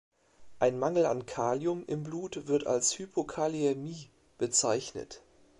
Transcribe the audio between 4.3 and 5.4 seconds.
bezeichnet.